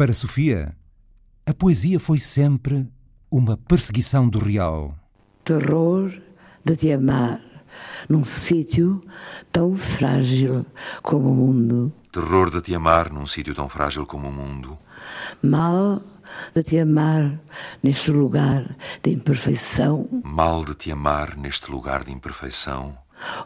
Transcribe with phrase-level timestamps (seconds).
[0.00, 0.74] Para Sofia,
[1.44, 2.88] a poesia foi sempre
[3.30, 4.96] uma perseguição do real.
[5.44, 6.10] Terror
[6.64, 7.38] de te amar
[8.08, 9.02] num sítio
[9.52, 10.64] tão frágil
[11.02, 11.92] como o mundo.
[12.10, 14.78] Terror de te amar num sítio tão frágil como o mundo.
[15.42, 16.00] Mal
[16.54, 17.38] de te amar
[17.82, 20.08] neste lugar de imperfeição.
[20.24, 22.96] Mal de te amar neste lugar de imperfeição.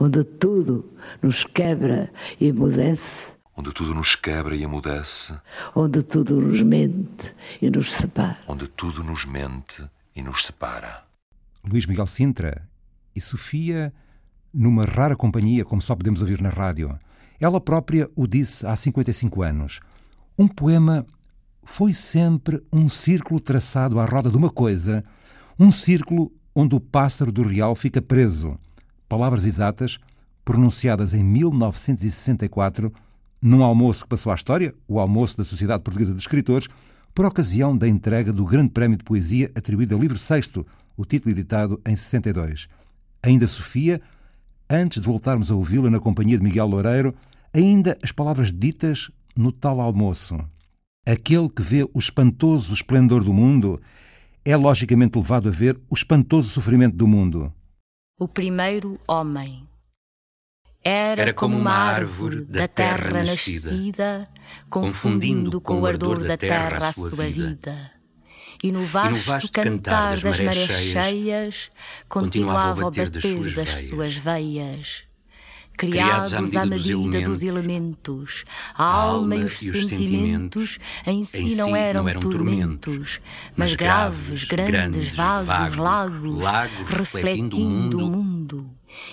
[0.00, 0.92] Onde tudo
[1.22, 2.10] nos quebra
[2.40, 3.38] e emudece.
[3.60, 5.34] Onde tudo nos quebra e emudece.
[5.74, 8.38] Onde tudo nos mente e nos separa.
[8.48, 9.84] Onde tudo nos mente
[10.16, 11.04] e nos separa.
[11.62, 12.66] Luís Miguel Sintra
[13.14, 13.92] e Sofia,
[14.50, 16.98] numa rara companhia, como só podemos ouvir na rádio.
[17.38, 19.80] Ela própria o disse há 55 anos.
[20.38, 21.04] Um poema
[21.62, 25.04] foi sempre um círculo traçado à roda de uma coisa,
[25.58, 28.58] um círculo onde o pássaro do real fica preso.
[29.06, 29.98] Palavras exatas,
[30.46, 32.90] pronunciadas em 1964,
[33.40, 36.68] num almoço que passou à história, o almoço da Sociedade Portuguesa de Escritores,
[37.14, 41.32] por ocasião da entrega do Grande Prémio de Poesia atribuído ao livro sexto, o título
[41.32, 42.68] editado em 62.
[43.22, 44.00] Ainda Sofia,
[44.68, 47.14] antes de voltarmos a ouvi-la na companhia de Miguel Loureiro,
[47.52, 50.38] ainda as palavras ditas no tal almoço.
[51.06, 53.80] Aquele que vê o espantoso esplendor do mundo
[54.44, 57.52] é logicamente levado a ver o espantoso sofrimento do mundo.
[58.18, 59.66] O primeiro homem
[60.90, 64.28] era, Era como uma árvore da terra nascida,
[64.68, 67.92] confundindo com o ardor da terra a sua vida.
[68.62, 71.70] E no vasto, e no vasto cantar das marés cheias,
[72.08, 75.10] continuava a bater das suas veias
[75.80, 78.44] criados à medida, dos, elementos, dos elementos.
[78.76, 83.18] A alma e os, sentimentos em si, em si não, eram não eram tormentos,
[83.56, 88.10] mas graves, grandes, grandes vagos, lagos, lagos, refletindo o mundo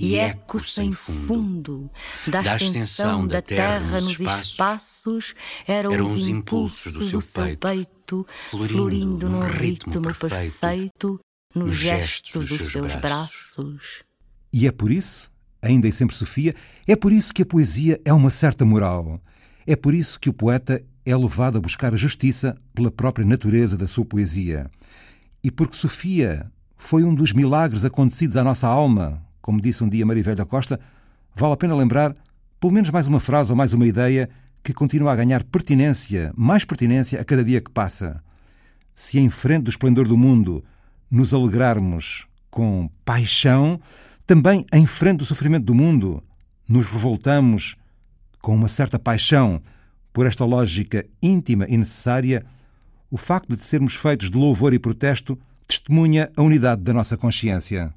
[0.00, 1.90] e eco sem fundo
[2.26, 5.34] da ascensão da terra nos espaços
[5.66, 11.20] eram os impulsos do seu peito, florindo num ritmo perfeito
[11.54, 14.02] nos gestos dos seus braços.
[14.52, 15.30] E é por isso
[15.62, 16.54] ainda e sempre Sofia,
[16.86, 19.20] é por isso que a poesia é uma certa moral.
[19.66, 23.76] É por isso que o poeta é levado a buscar a justiça pela própria natureza
[23.76, 24.70] da sua poesia.
[25.42, 30.06] E porque Sofia foi um dos milagres acontecidos à nossa alma, como disse um dia
[30.06, 30.80] Marivelha Costa,
[31.34, 32.14] vale a pena lembrar
[32.60, 34.28] pelo menos mais uma frase ou mais uma ideia
[34.62, 38.22] que continua a ganhar pertinência, mais pertinência a cada dia que passa.
[38.94, 40.62] Se em frente do esplendor do mundo
[41.10, 43.80] nos alegrarmos com paixão,
[44.26, 46.22] também, em frente do sofrimento do mundo,
[46.68, 47.76] nos revoltamos
[48.40, 49.60] com uma certa paixão
[50.12, 52.44] por esta lógica íntima e necessária.
[53.10, 57.92] O facto de sermos feitos de louvor e protesto testemunha a unidade da nossa consciência.